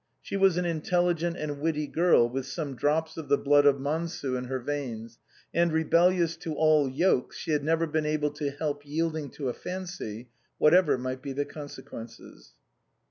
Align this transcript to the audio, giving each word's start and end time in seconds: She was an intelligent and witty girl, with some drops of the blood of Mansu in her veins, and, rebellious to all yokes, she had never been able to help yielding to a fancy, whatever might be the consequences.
She 0.19 0.35
was 0.35 0.57
an 0.57 0.65
intelligent 0.65 1.37
and 1.37 1.59
witty 1.61 1.85
girl, 1.85 2.27
with 2.27 2.47
some 2.47 2.75
drops 2.75 3.17
of 3.17 3.27
the 3.29 3.37
blood 3.37 3.67
of 3.67 3.75
Mansu 3.79 4.35
in 4.35 4.45
her 4.45 4.57
veins, 4.57 5.19
and, 5.53 5.71
rebellious 5.71 6.35
to 6.37 6.55
all 6.55 6.89
yokes, 6.89 7.37
she 7.37 7.51
had 7.51 7.63
never 7.63 7.85
been 7.85 8.07
able 8.07 8.31
to 8.31 8.49
help 8.49 8.81
yielding 8.83 9.29
to 9.33 9.47
a 9.49 9.53
fancy, 9.53 10.29
whatever 10.57 10.97
might 10.97 11.21
be 11.21 11.33
the 11.33 11.45
consequences. 11.45 12.53